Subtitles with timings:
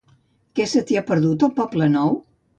[0.59, 2.19] Què se t'hi ha perdut, a Poble Nou?